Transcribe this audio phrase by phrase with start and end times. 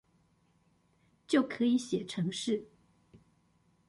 [1.27, 2.65] 就可以寫程式